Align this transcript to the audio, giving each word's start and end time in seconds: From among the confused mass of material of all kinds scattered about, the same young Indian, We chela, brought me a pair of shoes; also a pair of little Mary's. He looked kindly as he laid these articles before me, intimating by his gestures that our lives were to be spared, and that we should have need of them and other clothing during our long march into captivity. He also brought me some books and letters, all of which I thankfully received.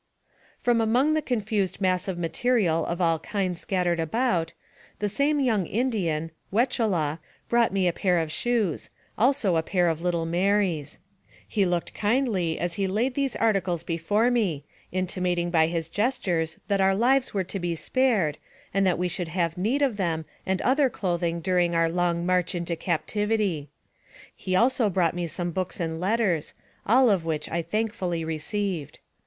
From 0.59 0.81
among 0.81 1.13
the 1.13 1.21
confused 1.21 1.79
mass 1.79 2.07
of 2.07 2.17
material 2.17 2.87
of 2.87 2.99
all 3.01 3.19
kinds 3.19 3.59
scattered 3.59 3.99
about, 3.99 4.51
the 4.97 5.07
same 5.07 5.39
young 5.39 5.67
Indian, 5.67 6.31
We 6.49 6.65
chela, 6.65 7.19
brought 7.49 7.71
me 7.71 7.87
a 7.87 7.93
pair 7.93 8.17
of 8.17 8.31
shoes; 8.31 8.89
also 9.15 9.57
a 9.57 9.61
pair 9.61 9.87
of 9.89 10.01
little 10.01 10.25
Mary's. 10.25 10.97
He 11.47 11.67
looked 11.67 11.93
kindly 11.93 12.57
as 12.57 12.73
he 12.73 12.87
laid 12.87 13.13
these 13.13 13.35
articles 13.35 13.83
before 13.83 14.31
me, 14.31 14.65
intimating 14.91 15.51
by 15.51 15.67
his 15.67 15.87
gestures 15.87 16.57
that 16.67 16.81
our 16.81 16.95
lives 16.95 17.35
were 17.35 17.43
to 17.43 17.59
be 17.59 17.75
spared, 17.75 18.39
and 18.73 18.87
that 18.87 18.97
we 18.97 19.07
should 19.07 19.27
have 19.27 19.55
need 19.55 19.83
of 19.83 19.97
them 19.97 20.25
and 20.47 20.63
other 20.63 20.89
clothing 20.89 21.41
during 21.41 21.75
our 21.75 21.89
long 21.89 22.25
march 22.25 22.55
into 22.55 22.75
captivity. 22.75 23.69
He 24.35 24.55
also 24.55 24.89
brought 24.89 25.13
me 25.13 25.27
some 25.27 25.51
books 25.51 25.79
and 25.79 25.99
letters, 26.01 26.55
all 26.87 27.07
of 27.11 27.23
which 27.23 27.47
I 27.49 27.61
thankfully 27.61 28.25
received. 28.25 28.97